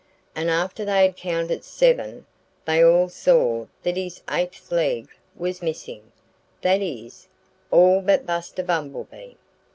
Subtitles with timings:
[0.35, 2.25] And after they had counted seven
[2.65, 6.11] they all saw that his eighth leg was missing
[6.61, 7.27] that is,
[7.69, 9.35] all but Buster Bumblebee.